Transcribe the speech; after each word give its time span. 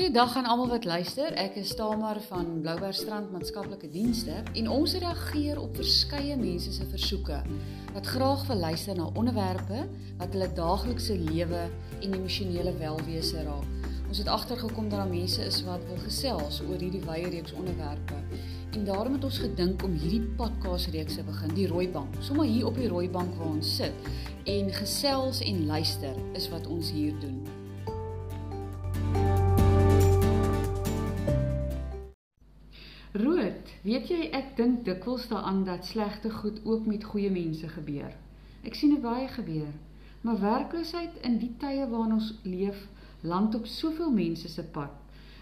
Goeiedag 0.00 0.36
aan 0.36 0.46
almal 0.48 0.68
wat 0.68 0.84
luister. 0.88 1.34
Ek 1.36 1.58
is 1.60 1.74
Tamar 1.76 2.16
van 2.24 2.46
Bloubergstrand 2.62 3.28
Maatskaplike 3.34 3.90
Dienste 3.92 4.38
en 4.56 4.70
ons 4.72 4.94
reageer 4.96 5.60
op 5.60 5.76
verskeie 5.76 6.38
mense 6.40 6.72
se 6.72 6.86
versoeke 6.88 7.42
wat 7.92 8.08
graag 8.08 8.46
wil 8.48 8.62
luister 8.64 8.96
na 8.96 9.10
onderwerpe 9.12 9.82
wat 10.22 10.32
hulle 10.32 10.48
daaglikse 10.56 11.18
lewe 11.18 11.66
en 12.00 12.16
emosionele 12.16 12.72
welwese 12.80 13.44
raak. 13.44 13.92
Ons 14.08 14.24
het 14.24 14.32
agtergekom 14.38 14.88
dat 14.88 15.02
daar 15.02 15.12
mense 15.12 15.44
is 15.44 15.60
wat 15.68 15.84
wil 15.92 16.00
gesels 16.08 16.64
oor 16.64 16.80
hierdie 16.80 17.04
wye 17.04 17.28
reeks 17.36 17.52
onderwerpe. 17.52 18.24
En 18.72 18.88
daarom 18.88 19.20
het 19.20 19.28
ons 19.28 19.44
gedink 19.44 19.84
om 19.84 20.00
hierdie 20.00 20.24
podcast 20.40 20.94
reeks 20.96 21.20
te 21.20 21.28
begin, 21.28 21.56
die 21.60 21.68
rooi 21.68 21.90
bank. 21.92 22.22
Sommige 22.24 22.56
hier 22.56 22.72
op 22.72 22.80
die 22.80 22.88
rooi 22.88 23.08
bank 23.12 23.36
waar 23.36 23.52
ons 23.52 23.76
sit 23.76 24.12
en 24.48 24.72
gesels 24.80 25.44
en 25.44 25.66
luister 25.68 26.16
is 26.32 26.48
wat 26.48 26.72
ons 26.72 26.88
hier 26.88 27.12
doen. 27.20 27.59
Weet 33.82 34.08
jy 34.08 34.28
ek 34.36 34.56
dink 34.56 34.84
dikwels 34.84 35.28
daaraan 35.28 35.64
dat 35.64 35.86
slegte 35.86 36.30
goed 36.30 36.60
ook 36.64 36.86
met 36.86 37.04
goeie 37.04 37.30
mense 37.30 37.68
gebeur. 37.68 38.12
Ek 38.62 38.74
sien 38.74 38.94
dit 38.94 39.02
baie 39.02 39.28
gebeur. 39.28 39.72
Maar 40.20 40.40
werkloosheid 40.40 41.16
in 41.24 41.38
die 41.40 41.52
tye 41.58 41.86
waarin 41.88 42.12
ons 42.18 42.34
leef, 42.42 42.86
land 43.20 43.54
op 43.54 43.66
soveel 43.66 44.10
mense 44.12 44.48
se 44.48 44.62
pad. 44.62 44.92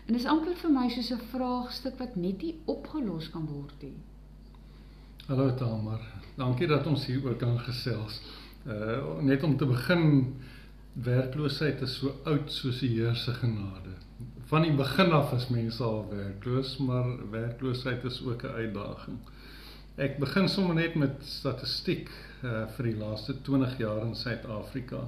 En 0.06 0.14
dis 0.14 0.26
amper 0.26 0.54
vir 0.56 0.70
my 0.70 0.86
soos 0.88 1.10
'n 1.12 1.24
vraagstuk 1.32 1.98
wat 1.98 2.16
net 2.16 2.42
nie 2.42 2.54
opgelos 2.64 3.30
kan 3.30 3.46
word 3.46 3.82
nie. 3.82 3.96
Hallo 5.26 5.54
Tamar. 5.54 6.00
Dankie 6.36 6.66
dat 6.66 6.86
ons 6.86 7.06
hier 7.06 7.26
ook 7.26 7.38
kan 7.38 7.58
gesels. 7.58 8.22
Uh 8.66 9.20
net 9.20 9.42
om 9.42 9.56
te 9.56 9.66
begin 9.66 10.34
werkloosheid 11.04 11.80
is 11.80 11.98
so 11.98 12.14
oud 12.24 12.52
soos 12.52 12.78
die 12.80 12.88
Heer 12.96 13.14
se 13.14 13.32
genade 13.32 13.98
van 14.48 14.62
die 14.64 14.72
begin 14.72 15.10
af 15.12 15.32
is 15.36 15.48
mense 15.52 15.82
al 15.84 16.06
werkloos, 16.08 16.76
maar 16.80 17.30
werkloosheid 17.30 18.04
is 18.04 18.22
ook 18.24 18.42
'n 18.42 18.46
uitdaging. 18.60 19.18
Ek 19.96 20.18
begin 20.18 20.48
sommer 20.48 20.74
net 20.74 20.94
met 20.94 21.10
statistiek 21.20 22.08
uh, 22.42 22.66
vir 22.76 22.84
die 22.84 22.96
laaste 22.96 23.42
20 23.42 23.78
jaar 23.78 24.06
in 24.06 24.14
Suid-Afrika. 24.14 25.00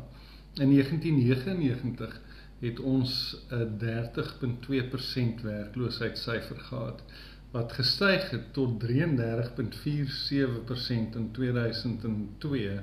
In 0.55 0.71
1999 0.71 2.21
het 2.61 2.81
ons 2.81 3.37
'n 3.51 3.79
30.2% 3.79 5.43
werkloosheidssyfer 5.43 6.61
gehad 6.61 7.03
wat 7.51 7.73
gestyg 7.73 8.31
het 8.31 8.53
tot 8.53 8.85
33.47% 8.85 8.89
in 11.17 11.31
2002 11.33 12.81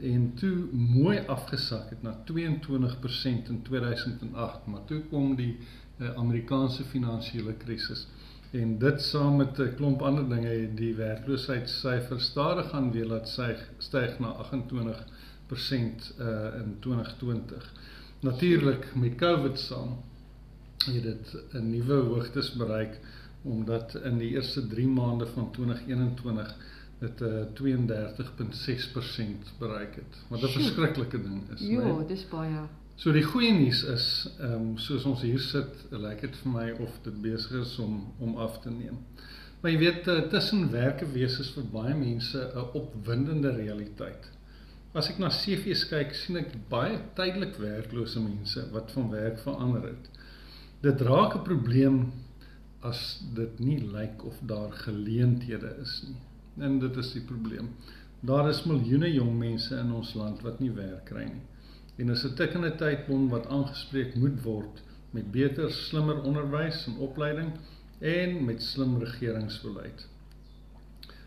en 0.00 0.34
toe 0.34 0.56
mooi 0.72 1.18
afgesak 1.26 1.90
het 1.90 2.02
na 2.02 2.18
22% 2.32 3.48
in 3.48 3.62
2008 3.62 4.66
maar 4.66 4.84
toe 4.84 5.00
kom 5.10 5.34
die 5.36 5.56
uh, 5.98 6.10
Amerikaanse 6.14 6.84
finansiële 6.84 7.52
krisis 7.52 8.06
en 8.50 8.78
dit 8.78 9.02
saam 9.02 9.36
met 9.36 9.58
'n 9.58 9.74
klomp 9.74 10.02
ander 10.02 10.28
dinge 10.28 10.48
het 10.48 10.76
die 10.76 10.94
werkloosheidssyfer 10.94 12.20
stadig 12.20 12.68
gaan 12.70 12.92
weer 12.92 13.06
laat 13.06 13.28
styg 13.28 13.70
styg 13.78 14.18
na 14.18 14.34
28% 14.44 14.52
uh, 15.50 15.66
eh, 16.18 16.60
in 16.60 16.76
2020 16.80 17.72
natuurlik 18.20 18.94
met 18.94 19.14
covid 19.14 19.58
saam 19.58 19.96
het 20.84 21.02
dit 21.02 21.36
'n 21.52 21.70
nuwe 21.70 21.94
hoogtes 21.94 22.52
bereik 22.52 23.00
omdat 23.42 23.94
in 23.94 24.18
die 24.18 24.30
eerste 24.30 24.66
3 24.66 24.86
maande 24.86 25.26
van 25.26 25.50
2021 25.50 26.56
dit 26.98 27.20
uh, 27.20 27.40
eh, 27.40 27.46
32.6% 27.54 29.52
bereik 29.58 29.94
het. 29.94 30.18
Wat 30.28 30.42
'n 30.42 30.48
verskriklike 30.48 31.22
ding 31.22 31.50
is, 31.54 31.60
né? 31.60 31.66
Ja, 31.66 32.02
dis 32.08 32.28
baie. 32.28 32.68
So 32.96 33.12
die 33.12 33.22
goeie 33.22 33.52
nuus 33.52 33.82
is, 33.84 34.28
ehm 34.40 34.52
um, 34.52 34.78
soos 34.78 35.04
ons 35.04 35.20
hier 35.20 35.40
sit, 35.40 35.84
lyk 35.90 36.20
dit 36.20 36.36
vir 36.42 36.52
my 36.52 36.70
of 36.80 36.94
dit 37.04 37.22
besig 37.22 37.60
is 37.60 37.78
om 37.78 38.14
om 38.18 38.36
af 38.36 38.60
te 38.60 38.70
neem. 38.70 38.96
Maar 39.60 39.70
jy 39.70 39.78
weet 39.78 40.06
uh, 40.08 40.20
tussen 40.32 40.70
werke 40.70 41.06
wees 41.12 41.38
is 41.38 41.50
vir 41.50 41.64
baie 41.72 41.94
mense 41.94 42.38
'n 42.54 42.70
opwindende 42.72 43.52
realiteit. 43.52 44.30
As 44.94 45.10
ek 45.10 45.18
na 45.18 45.28
CV's 45.28 45.84
kyk, 45.88 46.14
sien 46.14 46.36
ek 46.36 46.54
baie 46.70 46.96
tydelik 47.14 47.58
werklose 47.60 48.20
mense 48.20 48.64
wat 48.72 48.92
van 48.92 49.10
werk 49.10 49.38
verander 49.38 49.82
het. 49.82 50.08
Dit 50.80 51.00
raak 51.00 51.36
'n 51.36 51.42
probleem 51.42 52.12
as 52.80 53.20
dit 53.34 53.60
nie 53.60 53.80
lyk 53.80 54.24
of 54.24 54.40
daar 54.40 54.72
geleenthede 54.72 55.76
is 55.82 56.02
nie. 56.08 56.16
En 56.58 56.78
dit 56.78 56.96
is 56.96 57.12
die 57.12 57.22
probleem. 57.22 57.70
Daar 58.20 58.48
is 58.48 58.64
miljoene 58.64 59.12
jong 59.12 59.38
mense 59.38 59.76
in 59.76 59.92
ons 59.92 60.14
land 60.14 60.42
wat 60.42 60.60
nie 60.60 60.72
werk 60.72 61.04
kry 61.10 61.24
nie. 61.28 61.44
En 61.96 62.10
is 62.10 62.24
'n 62.24 62.34
tikkende 62.34 62.74
tydbom 62.76 63.28
wat 63.28 63.46
aangespreek 63.46 64.14
moet 64.14 64.42
word 64.42 64.82
met 65.10 65.30
beter, 65.30 65.70
slimmer 65.72 66.22
onderwys 66.22 66.86
en 66.86 66.96
opleiding 66.96 67.52
en 68.00 68.44
met 68.44 68.62
slim 68.62 68.98
regeringsbeleid. 68.98 70.06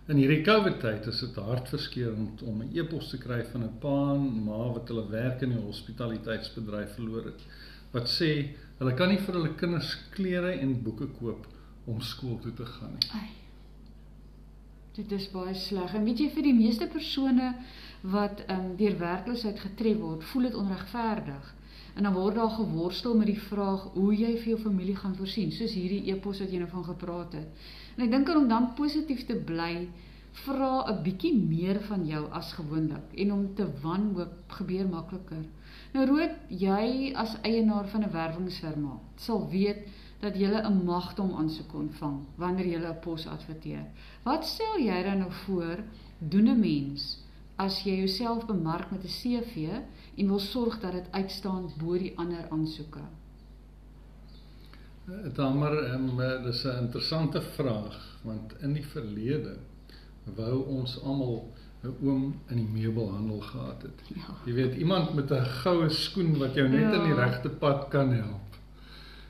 In 0.10 0.18
hierdie 0.18 0.42
COVID 0.42 0.80
tyd 0.80 1.06
is 1.06 1.20
dit 1.20 1.36
hartverskeurende 1.36 2.46
om 2.46 2.62
'n 2.62 2.72
e-pos 2.74 3.10
te 3.10 3.18
kry 3.18 3.44
van 3.52 3.64
'n 3.64 3.78
pa 3.80 4.14
en 4.14 4.44
ma 4.44 4.72
wat 4.74 4.88
hulle 4.88 5.10
werk 5.10 5.42
in 5.42 5.50
die 5.50 5.66
hospitaliteitsbedryf 5.66 6.96
verloor 6.96 7.26
het 7.26 7.42
wat 7.92 8.10
sê 8.10 8.32
hulle 8.80 8.94
kan 8.94 9.10
nie 9.10 9.22
vir 9.26 9.34
hulle 9.34 9.56
kinders 9.56 9.96
klere 10.16 10.52
en 10.52 10.82
boeke 10.84 11.08
koop 11.20 11.48
om 11.86 12.02
skool 12.02 12.40
toe 12.40 12.54
te 12.54 12.66
gaan 12.66 12.98
nie. 12.98 13.10
Ai. 13.14 13.39
Dit 15.00 15.12
is 15.16 15.30
baie 15.32 15.54
sleg. 15.56 15.94
En 15.96 16.04
weet 16.04 16.20
jy 16.20 16.28
vir 16.34 16.44
die 16.50 16.56
meeste 16.56 16.88
persone 16.92 17.54
wat 18.14 18.42
um, 18.52 18.74
deur 18.80 18.98
werkloosheid 19.00 19.60
getref 19.64 20.00
word, 20.02 20.26
voel 20.32 20.50
dit 20.50 20.58
onregverdig. 20.60 21.54
En 21.96 22.08
dan 22.08 22.16
word 22.16 22.36
daar 22.36 22.52
geworstel 22.58 23.16
met 23.16 23.30
die 23.32 23.40
vraag 23.48 23.86
hoe 23.96 24.12
jy 24.16 24.34
vir 24.42 24.50
jou 24.54 24.60
familie 24.66 24.96
gaan 25.00 25.16
voorsien, 25.16 25.54
soos 25.56 25.76
hierdie 25.76 26.12
epos 26.12 26.42
wat 26.44 26.52
jy 26.52 26.60
nou 26.62 26.70
van 26.72 26.86
gepraat 26.90 27.38
het. 27.40 27.64
En 27.96 28.06
ek 28.06 28.12
dink 28.12 28.32
om 28.36 28.48
dan 28.52 28.74
positief 28.76 29.24
te 29.28 29.40
bly, 29.52 29.88
vra 30.44 30.74
'n 30.92 31.02
bietjie 31.04 31.34
meer 31.36 31.80
van 31.88 32.06
jou 32.08 32.26
as 32.32 32.52
gewoonlik 32.54 33.16
en 33.24 33.32
om 33.34 33.48
te 33.56 33.66
wanhoop 33.82 34.52
gebeur 34.60 34.88
makliker. 34.88 35.46
Nou 35.94 36.06
rood, 36.06 36.36
jy 36.48 37.14
as 37.16 37.38
eienaar 37.42 37.88
van 37.88 38.04
'n 38.04 38.12
werwingsfirma 38.12 39.00
sal 39.16 39.50
weet 39.50 39.88
dat 40.20 40.36
jy 40.36 40.50
'n 40.52 40.84
magdom 40.86 41.32
aansoek 41.36 41.74
ontvang 41.74 42.20
wanneer 42.36 42.66
jy 42.66 42.80
'n 42.80 43.00
pos 43.00 43.28
adverteer. 43.28 43.86
Wat 44.24 44.46
stel 44.46 44.80
jy 44.80 45.04
dan 45.04 45.18
nou 45.18 45.32
voor 45.32 45.78
doen 46.18 46.48
'n 46.48 46.60
mens 46.60 47.24
as 47.56 47.84
jy 47.84 47.96
jouself 47.96 48.46
bemark 48.46 48.92
met 48.92 49.04
'n 49.04 49.08
CV 49.08 49.70
en 50.16 50.28
wil 50.28 50.40
sorg 50.40 50.80
dat 50.80 50.92
dit 50.92 51.08
uitstaan 51.12 51.72
bo 51.78 51.98
die 51.98 52.18
ander 52.18 52.50
aansoeke? 52.50 53.02
Damer, 55.34 55.94
um, 55.94 56.18
dis 56.44 56.64
'n 56.66 56.78
interessante 56.84 57.42
vraag 57.42 58.20
want 58.24 58.54
in 58.62 58.74
die 58.74 58.86
verlede 58.86 59.58
wou 60.36 60.66
ons 60.68 61.02
almal 61.02 61.54
'n 61.84 61.96
oom 62.04 62.36
in 62.48 62.56
die 62.56 62.68
meubelhandel 62.82 63.40
gehad 63.40 63.82
het. 63.82 64.02
Ja. 64.08 64.36
Jy 64.46 64.54
weet 64.54 64.76
iemand 64.76 65.14
met 65.14 65.32
'n 65.32 65.46
goue 65.46 65.90
skoen 65.90 66.38
wat 66.38 66.54
jou 66.54 66.68
net 66.68 66.80
ja. 66.80 66.94
in 66.94 67.04
die 67.04 67.14
regte 67.14 67.50
pad 67.50 67.88
kan 67.88 68.12
help. 68.12 68.49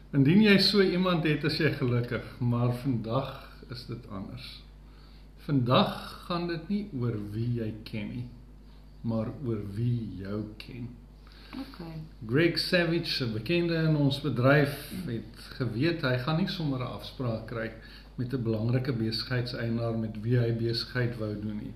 Indien 0.10 0.40
jy 0.42 0.56
so 0.58 0.82
iemand 0.82 1.28
het, 1.30 1.44
is 1.46 1.60
jy 1.62 1.70
gelukkig, 1.78 2.26
maar 2.42 2.72
vandag 2.82 3.30
is 3.70 3.84
dit 3.86 4.08
anders. 4.10 4.48
Vandag 5.46 5.92
gaan 6.26 6.48
dit 6.50 6.72
nie 6.72 6.80
oor 6.98 7.14
wie 7.36 7.60
jy 7.60 7.68
ken 7.86 8.10
nie, 8.16 8.24
maar 9.06 9.30
oor 9.46 9.62
wie 9.76 10.18
jou 10.18 10.40
ken. 10.58 10.90
Okay. 11.54 11.94
Greg 12.26 12.58
Savage, 12.58 13.26
'n 13.26 13.34
bekende 13.34 13.76
in 13.86 13.96
ons 13.96 14.22
bedryf, 14.22 14.74
het 15.06 15.46
geweet 15.62 16.02
hy 16.02 16.18
gaan 16.26 16.42
nie 16.42 16.50
sommer 16.50 16.80
'n 16.80 16.94
afspraak 16.98 17.46
kry 17.48 17.72
met 18.18 18.34
'n 18.34 18.44
belangrike 18.44 18.94
besigheidseienaar 18.94 19.98
met 19.98 20.22
wie 20.22 20.38
hy 20.38 20.52
besigheid 20.58 21.18
wou 21.18 21.34
doen 21.42 21.58
nie. 21.58 21.74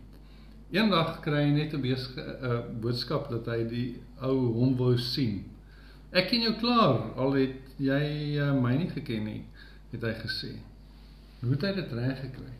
Eendag 0.72 1.20
kry 1.22 1.46
hy 1.46 1.52
net 1.52 1.74
'n 1.74 2.82
boodskap 2.82 3.30
dat 3.30 3.46
hy 3.46 3.64
die 3.64 4.02
ou 4.18 4.54
hom 4.54 4.76
wou 4.76 4.98
sien. 4.98 5.53
Ek 6.14 6.28
ken 6.30 6.44
jou 6.46 6.54
klaar, 6.62 7.00
al 7.18 7.32
het 7.40 7.78
jy 7.82 8.04
uh, 8.38 8.52
my 8.62 8.76
nie 8.78 8.90
geken 8.92 9.24
nie, 9.26 9.40
het 9.90 10.04
hy 10.06 10.12
gesê. 10.20 10.52
Hoe 11.40 11.56
het 11.56 11.66
hy 11.66 11.72
dit 11.80 11.96
reg 11.98 12.20
gekry? 12.22 12.52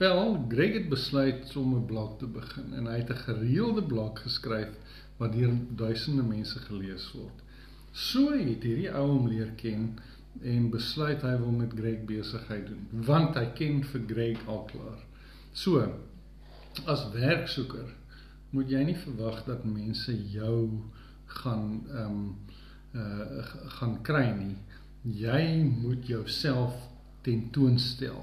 Wel, 0.00 0.32
Greg 0.50 0.74
het 0.74 0.88
besluit 0.90 1.56
om 1.56 1.76
'n 1.76 1.86
blog 1.86 2.16
te 2.18 2.26
begin 2.26 2.74
en 2.74 2.90
hy 2.90 2.96
het 2.98 3.10
'n 3.10 3.22
gereelde 3.22 3.82
blog 3.82 4.18
geskryf 4.22 4.74
wat 5.18 5.32
deur 5.32 5.54
duisende 5.70 6.22
mense 6.22 6.58
gelees 6.58 7.06
word. 7.12 7.38
So 7.92 8.34
het 8.34 8.66
hierdie 8.66 8.90
ou 8.90 9.06
hom 9.10 9.28
leer 9.28 9.54
ken 9.56 9.98
en 10.42 10.70
besluit 10.70 11.22
hy 11.22 11.36
wil 11.38 11.54
met 11.54 11.78
Greg 11.78 12.04
besigheid 12.04 12.66
doen, 12.66 12.86
want 12.90 13.34
hy 13.34 13.46
ken 13.54 13.84
vir 13.84 14.02
Greg 14.06 14.46
al 14.46 14.64
klaar. 14.64 15.00
So, 15.52 15.86
as 16.84 17.10
werksoeker 17.14 17.94
moet 18.50 18.70
jy 18.70 18.82
nie 18.84 18.98
verwag 19.06 19.44
dat 19.44 19.64
mense 19.64 20.14
jou 20.30 20.82
gaan 21.26 21.86
ehm 21.90 22.10
um, 22.10 22.36
uh 22.94 23.44
gaan 23.78 23.98
kry 24.02 24.30
nie. 24.36 24.56
Jy 25.02 25.62
moet 25.62 26.06
jouself 26.06 26.74
tentoonstel. 27.22 28.22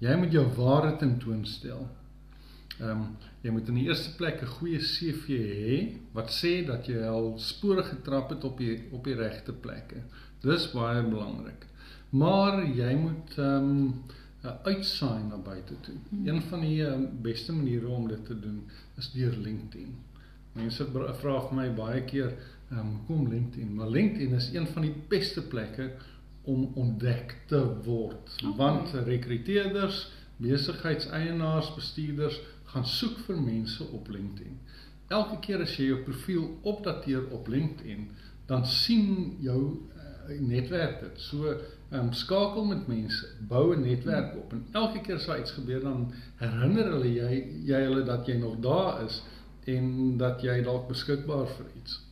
Jy 0.00 0.14
moet 0.16 0.32
jou 0.32 0.46
ware 0.56 0.96
tentoonstel. 0.96 1.88
Ehm 2.80 2.90
um, 2.90 3.16
jy 3.40 3.52
moet 3.52 3.68
in 3.72 3.78
die 3.80 3.86
eerste 3.88 4.10
plek 4.16 4.42
'n 4.42 4.54
goeie 4.56 4.78
CV 4.78 5.26
hê 5.62 5.76
wat 6.12 6.30
sê 6.30 6.52
dat 6.66 6.86
jy 6.86 7.02
al 7.08 7.38
spore 7.38 7.82
getrap 7.82 8.30
het 8.30 8.44
op 8.44 8.58
die 8.58 8.76
op 8.92 9.04
die 9.04 9.14
regte 9.14 9.52
plekke. 9.52 10.02
Dis 10.42 10.70
baie 10.72 11.02
belangrik. 11.02 11.66
Maar 12.10 12.64
jy 12.64 12.94
moet 12.96 13.38
ehm 13.38 13.70
um, 13.70 14.04
uitsaai 14.64 15.22
na 15.28 15.36
buite 15.36 15.74
toe. 15.80 15.94
Hmm. 16.08 16.26
Een 16.26 16.42
van 16.42 16.60
die 16.60 16.82
um, 16.86 17.08
beste 17.22 17.52
maniere 17.52 17.88
om 17.88 18.08
dit 18.08 18.24
te 18.26 18.40
doen 18.40 18.62
is 18.96 19.10
deur 19.12 19.36
LinkedIn. 19.36 19.94
Mense 20.52 20.86
vra 20.92 21.40
vir 21.48 21.54
my 21.54 21.68
baie 21.74 22.00
keer, 22.04 22.32
um, 22.72 23.00
kom 23.06 23.28
LinkedIn, 23.28 23.74
maar 23.74 23.90
LinkedIn 23.90 24.34
is 24.34 24.50
een 24.54 24.66
van 24.66 24.82
die 24.82 24.94
beste 25.08 25.42
plekke 25.42 25.90
om 26.42 26.70
ontdek 26.74 27.36
te 27.46 27.60
word. 27.84 28.34
Okay. 28.36 28.56
Want 28.56 28.94
rekruteerders, 29.06 30.08
besigheidseienaars, 30.36 31.74
bestuurders 31.74 32.40
gaan 32.72 32.86
soek 32.86 33.18
vir 33.26 33.40
mense 33.42 33.84
op 33.84 34.08
LinkedIn. 34.08 34.58
Elke 35.10 35.40
keer 35.42 35.64
as 35.64 35.74
jy 35.76 35.90
jou 35.90 36.02
profiel 36.06 36.46
opdateer 36.62 37.26
op 37.34 37.48
LinkedIn, 37.50 38.08
dan 38.46 38.66
sien 38.66 39.36
jou 39.42 39.60
uh, 39.74 40.38
netwerk 40.38 41.00
dit. 41.02 41.20
So 41.22 41.54
um, 41.90 42.12
skakel 42.14 42.64
met 42.70 42.86
mense, 42.86 43.26
bou 43.48 43.74
'n 43.74 43.82
netwerk 43.82 44.36
op 44.36 44.52
en 44.52 44.66
elke 44.72 45.00
keer 45.00 45.18
as 45.18 45.28
iets 45.38 45.50
gebeur 45.58 45.80
dan 45.80 46.12
herinner 46.36 46.92
hulle 46.92 47.12
jy 47.12 47.32
jy 47.66 47.82
hulle 47.82 48.02
dat 48.02 48.26
jy 48.26 48.36
nog 48.38 48.60
daar 48.60 49.04
is 49.04 49.22
en 49.64 50.16
dat 50.16 50.42
jy 50.42 50.62
dalk 50.62 50.88
beskikbaar 50.88 51.46
vir 51.46 51.66
iets. 51.82 52.09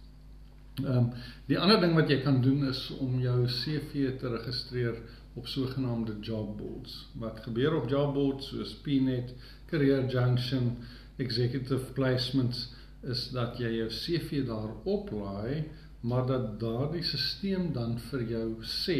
Ehm 0.84 0.96
um, 0.96 1.12
die 1.46 1.58
ander 1.58 1.80
ding 1.80 1.94
wat 1.96 2.10
jy 2.12 2.20
kan 2.22 2.42
doen 2.42 2.66
is 2.68 2.80
om 3.00 3.18
jou 3.20 3.38
CV 3.50 4.12
te 4.20 4.28
registreer 4.30 4.98
op 5.38 5.46
sogenaamde 5.46 6.18
job 6.20 6.56
boards. 6.58 7.08
Wat 7.18 7.40
gebeur 7.46 7.74
op 7.80 7.88
job 7.90 8.14
boards 8.14 8.50
soos 8.52 8.74
Pnet, 8.84 9.34
Career 9.70 10.06
Junction, 10.06 10.76
Executive 11.16 11.92
Placements 11.96 12.68
is 13.02 13.28
dat 13.34 13.58
jy 13.58 13.70
jou 13.78 13.88
CV 13.94 14.44
daar 14.46 14.70
oplaai, 14.84 15.64
maar 16.00 16.26
dat 16.26 16.60
daardie 16.60 17.02
stelsel 17.02 17.70
dan 17.74 17.98
vir 18.10 18.24
jou 18.32 18.48
sê 18.62 18.98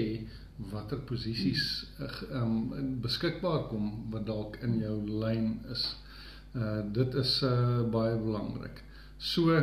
watter 0.72 0.98
posisies 1.06 1.86
um, 2.34 2.70
beskikbaar 3.02 3.69
kom 3.70 3.90
wat 4.10 4.26
dalk 4.26 4.58
in 4.66 4.80
jou 4.82 4.96
lyn 5.06 5.52
is. 5.70 5.84
Uh 6.58 6.80
dit 6.94 7.14
is 7.22 7.36
uh 7.46 7.84
baie 7.92 8.16
belangrik. 8.19 8.82
So 9.19 9.54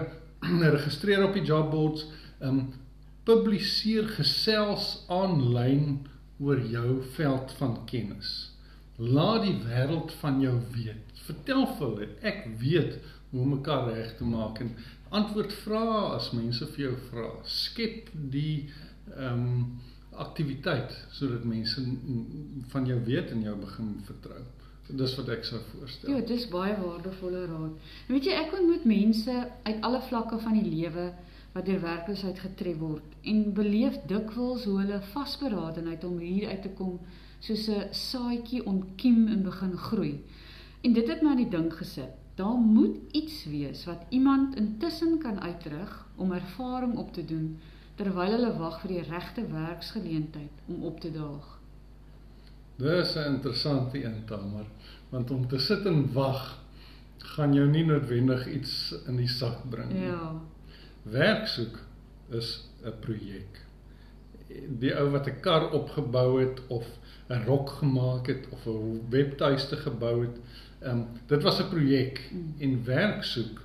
registreer 0.78 1.24
op 1.26 1.38
die 1.38 1.46
job 1.46 1.72
boards, 1.72 2.06
um 2.40 2.68
publiseer 3.26 4.06
gesels 4.18 5.00
aanlyn 5.10 6.04
oor 6.38 6.60
jou 6.70 7.00
veld 7.16 7.54
van 7.60 7.80
kennis. 7.90 8.34
Laat 8.98 9.42
die 9.48 9.56
wêreld 9.66 10.14
van 10.22 10.38
jou 10.44 10.54
weet. 10.76 11.24
Vertel 11.26 11.66
vir 11.78 11.88
hulle 11.88 12.10
ek 12.32 12.46
weet 12.62 13.00
hoe 13.32 13.48
mekaar 13.50 13.90
reg 13.90 14.14
te 14.20 14.28
maak 14.30 14.62
en 14.64 14.76
antwoord 15.16 15.56
vrae 15.64 16.04
as 16.16 16.30
mense 16.38 16.68
vir 16.76 16.86
jou 16.86 16.94
vra. 17.10 17.28
Skep 17.50 18.14
die 18.14 18.70
ehm 19.16 19.44
um, 19.50 19.60
aktiwiteit 20.16 20.94
sodat 21.12 21.44
mense 21.44 21.82
van 22.72 22.86
jou 22.88 22.96
weet 23.04 23.34
en 23.36 23.42
jou 23.44 23.56
begin 23.60 23.90
vertrou. 24.08 24.44
Dis 24.88 25.16
wat 25.18 25.30
ek 25.34 25.46
sou 25.48 25.60
voorstel. 25.72 26.12
Ja, 26.14 26.22
dis 26.22 26.48
baie 26.48 26.76
waardevolle 26.78 27.46
raad. 27.50 27.78
En 28.08 28.14
weet 28.14 28.28
jy, 28.30 28.36
ek 28.38 28.54
ontmoet 28.54 28.84
mense 28.86 29.38
uit 29.64 29.80
alle 29.82 30.02
vlakke 30.10 30.38
van 30.44 30.60
die 30.60 30.70
lewe 30.70 31.08
wat 31.56 31.66
deur 31.66 31.82
werkloosheid 31.82 32.40
getref 32.44 32.78
word 32.78 33.16
en 33.32 33.54
beleef 33.58 33.98
dikwels 34.12 34.68
hoe 34.68 34.76
hulle 34.82 35.00
vasberadenheid 35.14 36.04
om 36.04 36.20
hier 36.20 36.50
uit 36.52 36.62
te 36.68 36.74
kom 36.78 37.00
soos 37.40 37.68
'n 37.70 37.88
saadjie 37.92 38.66
ontkiem 38.66 39.28
en 39.28 39.44
begin 39.44 39.78
groei. 39.78 40.14
En 40.82 40.94
dit 40.94 41.08
het 41.08 41.22
my 41.22 41.30
aan 41.30 41.44
die 41.44 41.50
dink 41.50 41.74
gesit. 41.74 42.14
Daar 42.36 42.58
moet 42.58 42.98
iets 43.12 43.46
wees 43.46 43.86
wat 43.86 44.06
iemand 44.10 44.56
intussen 44.56 45.18
kan 45.18 45.40
uitrig 45.40 46.08
om 46.16 46.32
ervaring 46.32 46.98
op 46.98 47.14
te 47.14 47.26
doen 47.26 47.60
terwyl 47.96 48.32
hulle 48.32 48.58
wag 48.58 48.82
vir 48.82 48.90
die 48.90 49.04
regte 49.10 49.48
werksgeleentheid 49.48 50.52
om 50.68 50.84
op 50.84 51.00
te 51.00 51.12
daag. 51.12 51.55
Dis 52.76 53.16
'n 53.16 53.34
interessante 53.34 54.04
een, 54.04 54.26
Tamar, 54.26 54.66
want 55.10 55.32
om 55.32 55.48
te 55.48 55.58
sit 55.58 55.86
en 55.86 56.14
wag 56.14 56.64
gaan 57.18 57.54
jou 57.54 57.68
nie 57.68 57.86
noodwendig 57.86 58.48
iets 58.48 58.96
in 59.08 59.16
die 59.16 59.28
sak 59.28 59.70
bring 59.70 59.92
nie. 59.92 60.08
Ja. 60.08 60.42
Werk 61.04 61.48
soek 61.48 61.80
is 62.30 62.70
'n 62.84 62.94
projek. 63.00 63.62
Die 64.80 64.94
ou 64.96 65.10
wat 65.10 65.28
'n 65.28 65.40
kar 65.40 65.72
opgebou 65.72 66.40
het 66.40 66.62
of 66.68 66.86
'n 67.30 67.44
rok 67.46 67.70
gemaak 67.70 68.28
het 68.28 68.48
of 68.50 68.66
'n 68.68 69.06
webtuiste 69.10 69.76
gebou 69.76 70.22
het. 70.22 70.38
Ehm 70.80 70.98
um, 70.98 71.08
dit 71.28 71.44
was 71.44 71.60
'n 71.60 71.70
projek 71.70 72.30
mm. 72.32 72.54
en 72.60 72.86
werk 72.86 73.24
soek 73.24 73.65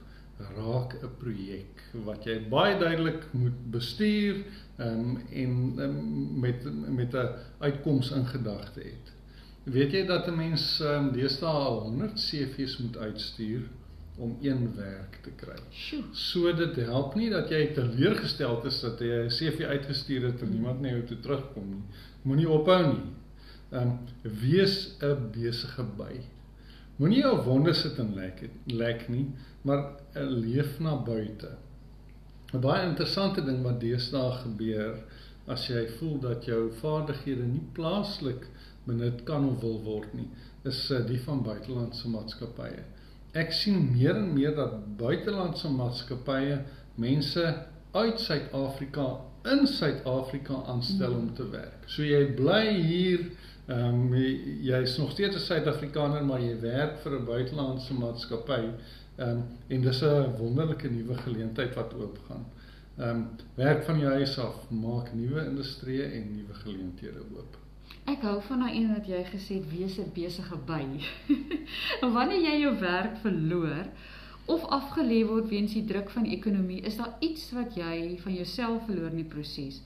raak 0.56 0.94
'n 1.02 1.16
projek 1.18 1.82
wat 2.04 2.24
jy 2.24 2.36
baie 2.48 2.78
duidelik 2.78 3.26
moet 3.32 3.70
bestuur 3.70 4.44
um, 4.78 5.16
en 5.32 5.54
um, 5.78 6.40
met 6.40 6.64
met 6.88 7.14
'n 7.14 7.28
uitkoms 7.58 8.10
in 8.10 8.26
gedagte 8.26 8.80
het. 8.80 9.12
Weet 9.62 9.92
jy 9.92 10.06
dat 10.06 10.26
'n 10.26 10.36
mens 10.36 10.80
um, 10.80 11.12
deesdae 11.12 11.50
al 11.50 11.80
100 11.80 12.14
CV's 12.14 12.78
moet 12.78 12.96
uitstuur 12.96 13.62
om 14.16 14.36
een 14.40 14.74
werk 14.76 15.18
te 15.22 15.30
kry. 15.36 15.58
Sjoe. 15.70 16.02
So 16.12 16.52
dit 16.56 16.76
help 16.76 17.14
nie 17.14 17.30
dat 17.30 17.48
jy 17.48 17.72
teleurgesteld 17.74 18.64
is 18.64 18.80
dat 18.80 18.98
jy 18.98 19.24
'n 19.24 19.28
CV 19.28 19.64
uitgestuur 19.64 20.22
het 20.22 20.42
en 20.42 20.50
niemand 20.50 20.80
na 20.80 20.88
jou 20.88 21.04
toe 21.04 21.20
terugkom 21.20 21.68
nie. 21.68 21.84
Moenie 22.22 22.48
ophou 22.48 22.86
nie. 22.86 23.08
Ehm 23.70 23.88
um, 23.88 23.98
wees 24.40 24.96
'n 25.00 25.30
besige 25.32 25.84
by. 25.96 26.20
Moenie 27.00 27.22
jou 27.22 27.36
wonde 27.46 27.72
sit 27.72 27.96
en 27.98 28.10
lek 28.12 28.42
lek 28.68 29.06
nie, 29.08 29.24
maar 29.64 29.78
uh, 29.88 30.24
leef 30.28 30.74
na 30.84 30.98
buite. 31.00 31.54
'n 32.52 32.60
Baie 32.60 32.82
interessante 32.88 33.44
ding 33.46 33.62
wat 33.64 33.78
deesdae 33.80 34.34
gebeur 34.42 34.98
as 35.54 35.64
jy 35.70 35.86
voel 35.96 36.18
dat 36.20 36.44
jou 36.44 36.58
vaardighede 36.82 37.46
nie 37.46 37.62
plaaslik 37.78 38.44
benut 38.84 39.24
kan 39.24 39.48
of 39.48 39.62
wil 39.64 39.80
word 39.86 40.12
nie, 40.18 40.28
is 40.68 40.82
uh, 40.90 41.00
die 41.06 41.20
van 41.24 41.40
buitelandse 41.46 42.10
maatskappye. 42.12 42.84
Ek 43.32 43.56
sien 43.56 43.80
meer 43.94 44.20
en 44.20 44.34
meer 44.36 44.52
dat 44.60 44.76
buitelandse 45.00 45.72
maatskappye 45.72 46.60
mense 47.00 47.46
uit 47.96 48.20
Suid-Afrika 48.20 49.08
in 49.54 49.64
Suid-Afrika 49.66 50.60
aanstel 50.68 51.16
om 51.16 51.32
te 51.34 51.48
werk. 51.48 51.88
So 51.88 52.04
jy 52.04 52.26
bly 52.36 52.64
hier 52.76 53.30
Ehm 53.70 54.12
um, 54.12 54.14
jy 54.66 54.78
is 54.82 54.96
nog 54.98 55.10
steeds 55.10 55.36
'n 55.36 55.38
Suid-Afrikaner, 55.38 56.24
maar 56.24 56.40
jy 56.40 56.60
werk 56.60 56.98
vir 57.02 57.12
'n 57.20 57.24
buitelandse 57.24 57.94
maatskappy. 57.94 58.62
Ehm 59.16 59.28
um, 59.28 59.42
en 59.68 59.80
dis 59.80 60.02
'n 60.02 60.36
wonderlike 60.38 60.88
nuwe 60.90 61.14
geleentheid 61.14 61.74
wat 61.74 61.94
oopgaan. 61.94 62.46
Ehm 62.98 63.08
um, 63.08 63.28
werk 63.54 63.84
van 63.84 63.98
jou 63.98 64.12
huis 64.12 64.38
af 64.38 64.70
maak 64.70 65.12
nuwe 65.14 65.44
industrieë 65.44 66.02
en 66.02 66.34
nuwe 66.36 66.54
geleenthede 66.54 67.22
oop. 67.36 67.58
Ek 68.04 68.22
hou 68.22 68.42
van 68.42 68.58
daai 68.58 68.76
een 68.76 68.94
wat 68.94 69.06
jy 69.06 69.24
gesê 69.24 69.54
het 69.60 69.70
wees 69.70 69.98
'n 69.98 70.10
besige 70.14 70.58
by. 70.66 70.84
wanneer 72.16 72.42
jy 72.42 72.60
jou 72.60 72.74
werk 72.80 73.16
verloor 73.16 73.86
of 74.46 74.64
afgelê 74.64 75.26
word 75.26 75.48
weens 75.48 75.72
die 75.72 75.84
druk 75.84 76.10
van 76.10 76.22
die 76.22 76.36
ekonomie, 76.36 76.80
is 76.80 76.96
daar 76.96 77.14
iets 77.20 77.52
wat 77.52 77.74
jy 77.74 78.18
van 78.18 78.34
jouself 78.34 78.84
verloor 78.84 79.10
in 79.10 79.22
die 79.22 79.32
proses. 79.36 79.82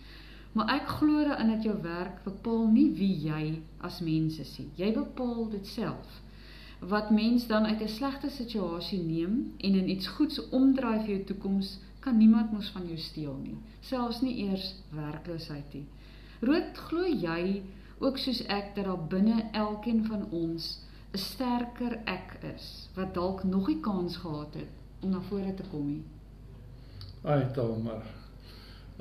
Maar 0.54 0.68
ek 0.76 0.90
glo 1.00 1.34
in 1.34 1.48
dat 1.50 1.64
jou 1.66 1.74
werk 1.82 2.20
bepaal 2.22 2.68
nie 2.70 2.90
wie 2.94 3.14
jy 3.26 3.62
as 3.82 3.98
mens 4.06 4.38
is 4.38 4.52
nie. 4.58 4.68
Jy 4.78 4.92
bepaal 4.94 5.48
dit 5.50 5.66
self. 5.66 6.20
Wat 6.78 7.10
mens 7.10 7.46
dan 7.50 7.66
uit 7.66 7.80
'n 7.82 7.88
slegte 7.88 8.30
situasie 8.30 9.00
neem 9.02 9.54
en 9.58 9.74
in 9.74 9.88
iets 9.90 10.06
goeds 10.06 10.48
omdraai 10.48 10.98
vir 11.00 11.10
jou 11.14 11.24
toekoms, 11.24 11.78
kan 12.00 12.16
niemand 12.16 12.52
mos 12.52 12.68
van 12.68 12.86
jou 12.86 12.98
steel 12.98 13.36
nie, 13.42 13.56
selfs 13.80 14.20
nie 14.20 14.36
eers 14.46 14.74
werkloosheid 14.90 15.74
nie. 15.74 15.86
Rood 16.40 16.78
glo 16.88 17.06
jy 17.06 17.62
ook 17.98 18.18
soos 18.18 18.46
ek 18.46 18.74
dat 18.74 18.84
daar 18.84 19.06
binne 19.08 19.48
elkeen 19.52 20.04
van 20.06 20.26
ons 20.30 20.78
'n 21.14 21.18
sterker 21.18 21.98
ek 22.04 22.38
is 22.54 22.88
wat 22.94 23.14
dalk 23.14 23.44
nog 23.44 23.68
nie 23.68 23.80
kans 23.80 24.16
gehad 24.16 24.54
het 24.54 24.68
om 25.00 25.10
na 25.10 25.20
vore 25.20 25.54
te 25.54 25.62
kom 25.70 25.86
nie. 25.86 26.04
Ai, 27.22 27.52
Tomar 27.52 28.23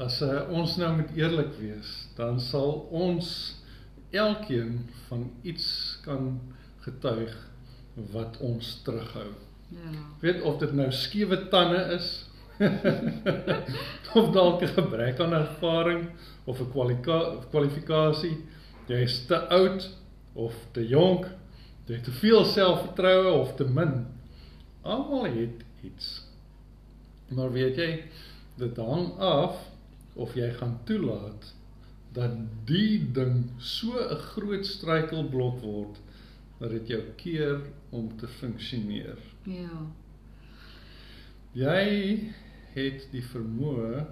as 0.01 0.21
uh, 0.25 0.50
ons 0.50 0.77
nou 0.81 0.95
moet 0.97 1.12
eerlik 1.17 1.53
wees, 1.59 1.91
dan 2.17 2.39
sal 2.41 2.88
ons 2.89 3.27
elkeen 4.13 4.79
van 5.07 5.27
iets 5.41 6.00
kan 6.05 6.38
getuig 6.85 7.33
wat 8.13 8.38
ons 8.41 8.81
terughou. 8.85 9.31
Ja. 9.73 9.91
Weet 10.21 10.41
of 10.41 10.59
dit 10.62 10.73
nou 10.73 10.89
skewe 10.91 11.38
tande 11.50 11.81
is 11.97 12.09
of 14.17 14.29
dalk 14.33 14.62
'n 14.62 14.73
gebrek 14.77 15.19
aan 15.19 15.33
ervaring 15.33 16.09
of 16.45 16.62
'n 16.62 16.69
kwalifikasie, 17.50 18.38
jy 18.88 19.01
is 19.05 19.25
te 19.25 19.38
oud 19.38 19.89
of 20.33 20.53
te 20.71 20.88
jonk, 20.88 21.25
jy 21.85 21.95
het 21.95 22.03
te 22.03 22.12
veel 22.12 22.45
selfvertroue 22.45 23.31
of 23.31 23.55
te 23.55 23.65
min. 23.65 24.05
Almal 24.81 25.25
het 25.25 25.63
iets. 25.83 26.27
Maar 27.29 27.51
weet 27.51 27.75
jy, 27.75 28.03
dit 28.57 28.77
hang 28.77 29.17
af 29.17 29.73
of 30.15 30.36
jy 30.36 30.50
gaan 30.60 30.77
toelaat 30.86 31.53
dat 32.13 32.36
die 32.70 33.12
ding 33.13 33.50
so 33.58 33.98
'n 33.98 34.20
groot 34.34 34.65
struikelblok 34.65 35.62
word 35.62 36.00
wat 36.60 36.70
dit 36.70 36.88
jou 36.88 37.01
keer 37.15 37.62
om 37.89 38.17
te 38.17 38.27
funksioneer. 38.27 39.17
Ja. 39.43 39.79
Jy 41.53 42.20
het 42.74 43.08
die 43.12 43.24
vermoë 43.24 44.05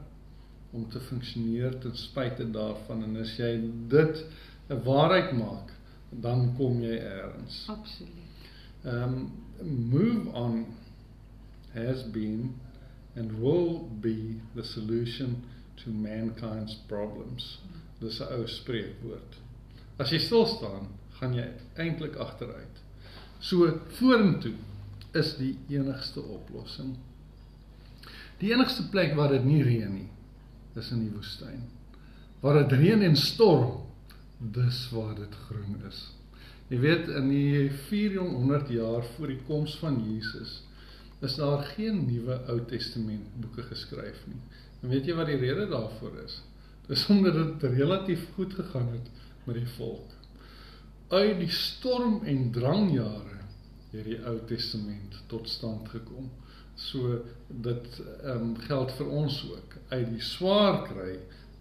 om 0.71 0.89
te 0.89 0.99
funksioneer 0.99 1.79
ten 1.79 1.95
spyte 1.95 2.51
daarvan 2.51 3.03
en 3.03 3.15
as 3.21 3.37
jy 3.37 3.51
dit 3.87 4.25
'n 4.69 4.83
waarheid 4.83 5.31
maak, 5.37 5.71
dan 6.09 6.55
kom 6.57 6.81
jy 6.81 6.97
eers. 6.97 7.65
Absoluut. 7.69 8.29
Um 8.83 9.31
move 9.61 10.29
on 10.33 10.65
has 11.73 12.03
been 12.11 12.55
and 13.15 13.39
will 13.39 13.89
be 14.01 14.39
the 14.55 14.63
solution 14.63 15.43
to 15.83 15.89
mankind's 15.89 16.75
problems. 16.87 17.59
Dis 17.99 18.19
'n 18.19 18.33
ou 18.33 18.47
spreekwoord. 18.47 19.37
As 19.97 20.09
jy 20.09 20.19
stil 20.19 20.45
staan, 20.45 20.87
gaan 21.19 21.33
jy 21.33 21.47
eintlik 21.77 22.15
agteruit. 22.15 22.81
So 23.39 23.79
vorentoe 23.97 24.55
is 25.13 25.35
die 25.37 25.57
enigste 25.69 26.21
oplossing. 26.21 26.95
Die 28.41 28.51
enigste 28.53 28.87
plek 28.89 29.13
waar 29.15 29.29
dit 29.29 29.45
nie 29.45 29.63
reën 29.63 29.93
nie, 29.93 30.09
is 30.75 30.91
in 30.91 31.03
die 31.05 31.13
woestyn. 31.13 31.61
Waar 32.41 32.63
dit 32.63 32.79
reën 32.79 33.01
en 33.01 33.15
storm, 33.15 33.83
dis 34.39 34.89
waar 34.89 35.15
dit 35.15 35.35
groen 35.45 35.81
is. 35.87 36.11
Jy 36.71 36.79
weet 36.79 37.09
in 37.19 37.27
die 37.29 37.69
400 37.89 38.69
jaar 38.73 39.03
voor 39.15 39.27
die 39.27 39.41
koms 39.47 39.75
van 39.81 39.99
Jesus 40.07 40.61
is 41.21 41.35
daar 41.35 41.63
geen 41.63 42.05
nuwe 42.05 42.39
Ou 42.49 42.59
Testament 42.65 43.27
boeke 43.39 43.63
geskryf 43.63 44.23
nie. 44.25 44.41
En 44.81 44.89
weet 44.89 45.05
jy 45.05 45.15
wat 45.17 45.29
die 45.29 45.37
rede 45.41 45.67
daarvoor 45.69 46.17
is? 46.23 46.39
Dis 46.87 47.05
omdat 47.13 47.37
dit 47.37 47.67
relatief 47.77 48.25
goed 48.35 48.53
gegaan 48.53 48.89
het 48.95 49.11
met 49.45 49.55
die 49.55 49.69
volk. 49.77 50.17
Uit 51.07 51.37
die 51.39 51.51
storm 51.51 52.23
en 52.23 52.49
drangjare 52.51 53.37
het 53.91 54.07
die 54.07 54.17
Ou 54.25 54.39
Testament 54.47 55.21
tot 55.27 55.49
stand 55.49 55.89
gekom. 55.93 56.31
So 56.75 57.21
dit 57.47 58.01
ehm 58.23 58.51
um, 58.51 58.57
geld 58.65 58.91
vir 58.97 59.07
ons 59.21 59.41
ook. 59.51 59.77
Uit 59.89 60.09
die 60.09 60.23
swaar 60.25 60.81
kry 60.87 61.19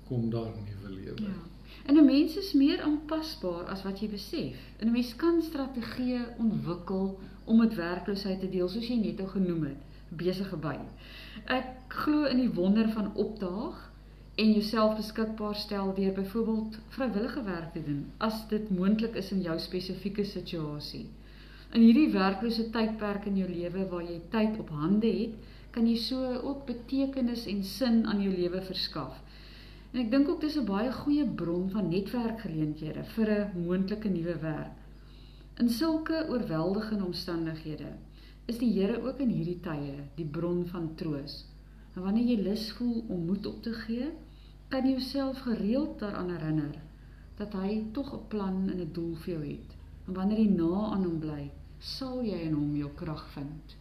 kom 0.08 0.30
daar 0.30 0.54
nuwe 0.54 0.94
lewe. 0.94 1.22
Ja. 1.22 1.38
En 1.86 1.96
'n 1.96 2.04
mens 2.04 2.36
is 2.36 2.52
meer 2.52 2.80
aanpasbaar 2.80 3.64
as 3.64 3.82
wat 3.82 4.00
jy 4.00 4.08
besef. 4.08 4.56
'n 4.78 4.90
mens 4.90 5.16
kan 5.16 5.42
strategieë 5.42 6.22
ontwikkel 6.38 7.20
om 7.44 7.58
met 7.58 7.74
werkloosheid 7.74 8.40
te 8.40 8.48
deel 8.48 8.68
soos 8.68 8.88
jy 8.88 8.96
net 9.00 9.20
al 9.20 9.30
genoem 9.34 9.62
het, 9.70 10.00
besige 10.08 10.56
by. 10.56 10.76
Ek 11.46 11.94
glo 12.02 12.24
in 12.30 12.42
die 12.42 12.52
wonder 12.54 12.88
van 12.94 13.12
opdaag 13.14 13.86
en 14.40 14.52
jouself 14.52 14.96
beskikbaar 14.96 15.54
stel 15.54 15.94
deur 15.94 16.12
byvoorbeeld 16.12 16.78
vrywillige 16.96 17.42
werk 17.42 17.72
te 17.72 17.82
doen 17.84 18.04
as 18.18 18.42
dit 18.48 18.70
moontlik 18.70 19.14
is 19.14 19.32
in 19.32 19.42
jou 19.42 19.58
spesifieke 19.58 20.24
situasie. 20.24 21.06
In 21.70 21.84
hierdie 21.86 22.10
werklose 22.10 22.70
tydperk 22.74 23.26
in 23.30 23.36
jou 23.38 23.48
lewe 23.50 23.86
waar 23.90 24.02
jy 24.02 24.20
tyd 24.30 24.58
op 24.58 24.70
hande 24.74 25.10
het, 25.20 25.34
kan 25.70 25.86
jy 25.86 25.96
so 26.02 26.32
ook 26.42 26.64
betekenis 26.66 27.44
en 27.50 27.62
sin 27.64 28.00
aan 28.06 28.22
jou 28.24 28.32
lewe 28.34 28.62
verskaf. 28.66 29.20
En 29.92 30.00
ek 30.02 30.10
dink 30.10 30.28
ook 30.28 30.40
dis 30.40 30.56
'n 30.58 30.66
baie 30.66 30.90
goeie 30.92 31.26
bron 31.42 31.70
van 31.70 31.88
netwerkgeleenthede 31.88 33.04
vir 33.14 33.30
'n 33.36 33.64
moontlike 33.66 34.08
nuwe 34.08 34.36
werk. 34.38 34.79
In 35.60 35.68
sulke 35.68 36.26
oorweldigende 36.28 37.04
omstandighede 37.04 37.88
is 38.44 38.58
die 38.58 38.70
Here 38.72 39.02
ook 39.02 39.18
in 39.20 39.28
hierdie 39.28 39.58
tye 39.60 40.06
die 40.16 40.24
bron 40.24 40.62
van 40.66 40.86
troos. 40.96 41.34
En 41.92 42.06
wanneer 42.06 42.30
jy 42.30 42.36
lus 42.46 42.62
voel 42.78 43.02
om 43.12 43.26
moed 43.28 43.48
op 43.50 43.58
te 43.66 43.72
gee, 43.82 44.06
kan 44.72 44.88
jy 44.88 44.94
jouself 44.94 45.42
gereeld 45.44 45.98
daaraan 46.00 46.30
herinner 46.32 46.78
dat 47.42 47.52
hy 47.60 47.82
tog 47.92 48.14
'n 48.14 48.22
plan 48.32 48.56
en 48.72 48.80
'n 48.86 48.92
doel 48.92 49.12
vir 49.24 49.32
jou 49.34 49.42
het. 49.50 49.76
En 50.06 50.14
wanneer 50.14 50.38
jy 50.38 50.48
na 50.54 50.80
aan 50.94 51.04
hom 51.04 51.20
bly, 51.26 51.50
sal 51.78 52.24
jy 52.24 52.40
in 52.48 52.56
hom 52.56 52.72
jou 52.76 52.90
krag 52.94 53.28
vind. 53.36 53.76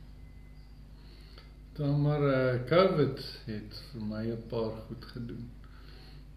Dan 1.79 2.01
maar 2.01 2.27
uh, 2.27 2.65
COVID 2.65 3.25
het 3.45 3.81
vir 3.91 4.03
my 4.03 4.25
'n 4.27 4.43
paar 4.47 4.75
goed 4.87 5.05
gedoen. 5.05 5.49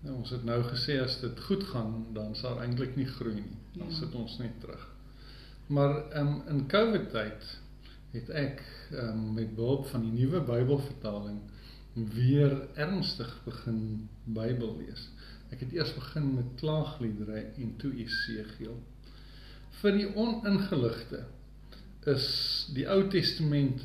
Nou 0.00 0.16
ons 0.16 0.30
het 0.30 0.44
nou 0.44 0.62
gesê 0.62 1.02
as 1.02 1.20
dit 1.20 1.40
goed 1.40 1.64
gaan, 1.64 2.06
dan 2.12 2.34
sal 2.34 2.60
eintlik 2.60 2.96
nie 2.96 3.06
groei 3.06 3.34
nie. 3.34 3.56
Dan 3.74 3.88
ja. 3.88 3.94
sit 3.94 4.14
ons 4.14 4.38
net 4.38 4.60
terug. 4.60 4.91
Maar 5.66 6.18
um, 6.18 6.42
in 6.48 6.66
COVID 6.68 7.10
tyd 7.10 7.50
het 8.12 8.30
ek 8.36 8.62
um, 8.92 9.32
met 9.34 9.54
behulp 9.56 9.86
van 9.92 10.04
die 10.04 10.12
nuwe 10.12 10.42
Bybelvertaling 10.44 11.38
weer 11.92 12.56
ernstig 12.80 13.30
begin 13.44 14.08
Bybel 14.24 14.76
lees. 14.80 15.06
Ek 15.52 15.60
het 15.64 15.72
eers 15.76 15.92
begin 15.94 16.34
met 16.34 16.56
klaagliedere 16.60 17.44
en 17.60 17.74
toe 17.80 17.92
Esegiel. 18.00 18.76
Vir 19.80 19.96
die 19.96 20.08
oningeligte 20.16 21.24
is 22.08 22.28
die 22.74 22.86
Ou 22.90 23.04
Testament 23.12 23.84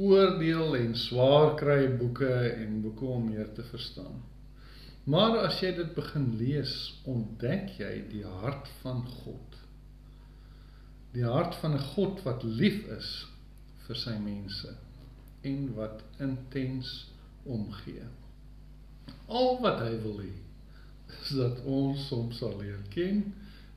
oordeel 0.00 0.76
en 0.78 0.94
swaar 0.96 1.54
kry 1.60 1.82
boeke 2.00 2.30
en 2.30 2.80
boeke 2.84 3.06
om 3.06 3.26
meer 3.28 3.50
te 3.54 3.66
verstaan. 3.70 4.22
Maar 5.10 5.40
as 5.46 5.58
jy 5.62 5.74
dit 5.76 5.94
begin 5.96 6.30
lees, 6.38 6.74
ontdek 7.08 7.74
jy 7.80 7.92
die 8.10 8.24
hart 8.24 8.68
van 8.80 9.02
God 9.22 9.58
die 11.12 11.24
hart 11.26 11.56
van 11.62 11.74
'n 11.74 11.86
God 11.94 12.22
wat 12.22 12.42
lief 12.42 12.86
is 12.98 13.10
vir 13.86 13.96
sy 13.96 14.16
mense 14.18 14.74
en 15.42 15.74
wat 15.74 16.02
intens 16.18 16.90
omgee. 17.42 18.06
Al 19.26 19.60
wat 19.64 19.80
hy 19.80 19.94
wil 20.02 20.20
hê 20.22 20.34
is 21.22 21.32
dat 21.38 21.62
ons 21.64 22.08
hom 22.14 22.30
sal 22.32 22.54
leer 22.60 22.82
ken 22.94 23.24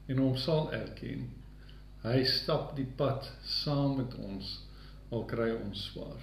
en 0.05 0.17
hom 0.17 0.37
sal 0.37 0.69
erken. 0.73 1.29
Hy 2.03 2.23
stap 2.27 2.75
die 2.75 2.89
pad 2.99 3.31
saam 3.47 3.97
met 3.97 4.13
ons 4.15 4.53
al 5.09 5.25
kry 5.29 5.49
ons 5.55 5.85
swaar. 5.89 6.21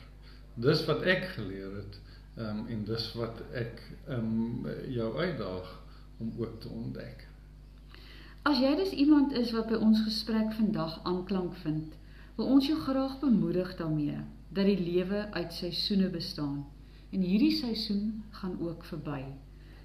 Dis 0.54 0.84
wat 0.86 1.02
ek 1.08 1.24
geleer 1.34 1.74
het 1.80 1.98
um, 2.36 2.66
en 2.68 2.84
dis 2.84 3.08
wat 3.18 3.42
ek 3.56 3.82
um, 4.12 4.66
jou 4.92 5.10
uitdaag 5.16 5.74
om 6.20 6.32
ook 6.38 6.60
te 6.60 6.68
ontdek. 6.68 7.29
As 8.50 8.58
jy 8.58 8.70
dus 8.74 8.90
iemand 8.98 9.30
is 9.38 9.52
wat 9.54 9.68
by 9.70 9.76
ons 9.78 10.00
gesprek 10.02 10.48
vandag 10.56 10.96
aanklank 11.06 11.52
vind, 11.62 11.92
wil 12.34 12.48
ons 12.56 12.64
jou 12.66 12.78
graag 12.82 13.12
bemoedig 13.20 13.68
daarmee 13.78 14.16
dat 14.56 14.66
die 14.66 14.80
lewe 14.80 15.20
uit 15.36 15.54
seisoene 15.54 16.08
bestaan 16.10 16.56
en 17.14 17.22
hierdie 17.22 17.52
seisoen 17.54 18.24
gaan 18.40 18.56
ook 18.58 18.82
verby. 18.88 19.20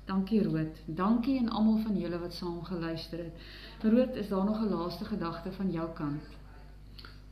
Dankie 0.09 0.41
Rood. 0.47 0.81
Dankie 0.85 1.37
aan 1.43 1.53
almal 1.53 1.77
van 1.83 2.01
julle 2.01 2.23
wat 2.23 2.33
saam 2.33 2.57
geluister 2.65 3.21
het. 3.27 3.45
Rood, 3.85 4.17
is 4.17 4.33
daar 4.33 4.49
nog 4.49 4.65
'n 4.65 4.73
laaste 4.73 5.05
gedagte 5.05 5.51
van 5.51 5.71
jou 5.71 5.87
kant? 5.93 6.23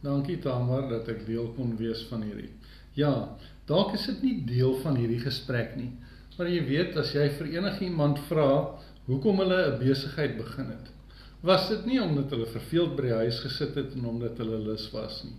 Dankie 0.06 0.40
Tamar 0.40 0.90
dat 0.90 1.08
ek 1.08 1.26
deel 1.26 1.54
kon 1.58 1.78
wees 1.78 2.06
van 2.14 2.22
hierdie. 2.22 2.50
Ja, 2.94 3.38
dalk 3.66 3.94
is 3.94 4.06
dit 4.06 4.22
nie 4.22 4.44
deel 4.46 4.76
van 4.86 4.96
hierdie 4.96 5.24
gesprek 5.26 5.76
nie, 5.76 5.92
maar 6.38 6.48
jy 6.48 6.66
weet 6.66 6.98
as 6.98 7.14
jy 7.14 7.30
vir 7.30 7.48
enigiemand 7.48 8.20
vra 8.20 8.78
hoekom 9.06 9.38
hulle 9.38 9.72
'n 9.72 9.80
besigheid 9.80 10.38
begin 10.38 10.66
het, 10.66 10.94
was 11.44 11.68
dit 11.68 11.86
nie 11.86 12.00
omdat 12.00 12.32
hulle 12.32 12.48
verveeld 12.48 12.96
by 12.96 13.10
die 13.10 13.18
huis 13.26 13.42
gesit 13.44 13.76
het 13.76 13.96
en 13.98 14.06
omdat 14.08 14.38
hulle 14.40 14.62
lus 14.64 14.86
was 14.96 15.20
nie. 15.28 15.36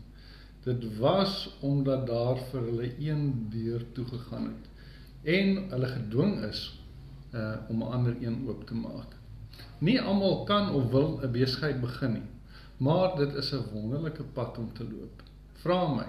Dit 0.64 0.84
was 1.00 1.32
omdat 1.64 2.06
daar 2.08 2.40
vir 2.50 2.66
hulle 2.68 2.88
een 3.00 3.22
deur 3.52 3.84
toegegaan 3.96 4.50
het 4.50 5.36
en 5.36 5.62
hulle 5.70 5.88
gedwing 5.94 6.34
is 6.44 6.60
uh 7.32 7.54
om 7.72 7.80
'n 7.82 7.92
ander 7.96 8.16
een 8.20 8.44
oop 8.48 8.66
te 8.66 8.74
maak. 8.74 9.16
Nie 9.78 10.00
almal 10.00 10.44
kan 10.44 10.70
of 10.70 10.90
wil 10.90 11.20
'n 11.22 11.32
besigheid 11.32 11.80
begin 11.80 12.12
nie, 12.12 12.28
maar 12.76 13.16
dit 13.16 13.34
is 13.34 13.52
'n 13.52 13.64
wonderlike 13.72 14.22
pad 14.22 14.58
om 14.58 14.72
te 14.72 14.84
loop. 14.84 15.22
Vra 15.52 15.94
my. 15.94 16.06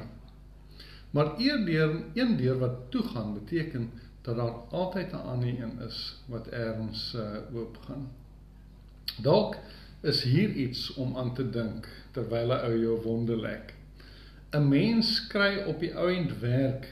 Maar 1.11 1.37
eerdeur 1.37 2.03
een 2.13 2.37
deur 2.37 2.59
wat 2.59 2.91
toegaan 2.91 3.33
beteken 3.33 3.91
dat 4.21 4.35
daar 4.35 4.55
altyd 4.69 5.11
'n 5.11 5.27
ander 5.31 5.49
een 5.49 5.79
is 5.79 6.23
wat 6.27 6.47
erns 6.47 7.13
uh 7.13 7.55
oop 7.55 7.77
gaan. 7.87 8.07
Dalk 9.21 9.55
is 10.05 10.21
hier 10.23 10.49
iets 10.49 10.93
om 10.93 11.17
aan 11.17 11.33
te 11.33 11.45
dink 11.49 11.87
terwyl 12.13 12.53
'n 12.53 12.65
ou 12.67 12.75
jou 12.81 12.97
wonde 13.03 13.37
lek. 13.37 13.73
'n 14.53 14.67
Mens 14.69 15.27
kry 15.27 15.63
op 15.71 15.79
die 15.79 15.93
ou 15.97 16.09
end 16.13 16.39
werk 16.39 16.85